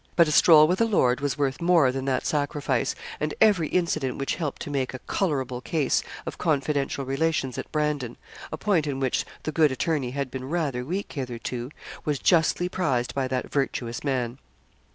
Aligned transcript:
But 0.15 0.27
a 0.27 0.31
stroll 0.31 0.67
with 0.67 0.81
a 0.81 0.85
lord 0.85 1.21
was 1.21 1.37
worth 1.37 1.61
more 1.61 1.91
than 1.91 2.05
that 2.05 2.25
sacrifice, 2.25 2.95
and 3.19 3.35
every 3.39 3.67
incident 3.67 4.17
which 4.17 4.33
helped 4.33 4.59
to 4.63 4.71
make 4.71 4.95
a 4.95 4.99
colourable 5.05 5.61
case 5.61 6.01
of 6.25 6.39
confidential 6.39 7.05
relations 7.05 7.55
at 7.59 7.71
Brandon 7.71 8.17
a 8.51 8.57
point 8.57 8.87
in 8.87 8.99
which 8.99 9.25
the 9.43 9.51
good 9.51 9.71
attorney 9.71 10.09
had 10.09 10.31
been 10.31 10.49
rather 10.49 10.83
weak 10.83 11.13
hitherto 11.13 11.69
was 12.03 12.17
justly 12.17 12.67
prized 12.67 13.13
by 13.13 13.27
that 13.27 13.51
virtuous 13.51 14.03
man. 14.03 14.39